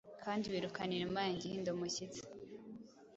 Kandi 0.23 0.51
wirukana 0.51 0.91
Inuma 0.95 1.19
yanjye 1.25 1.43
ihinda 1.47 1.69
umushyitsi. 1.75 2.21